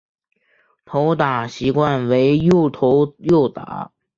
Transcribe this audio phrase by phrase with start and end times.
[0.83, 3.91] 投打习惯为右投右打。